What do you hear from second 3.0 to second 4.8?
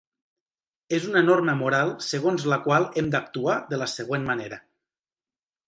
hem d'actuar de la següent manera: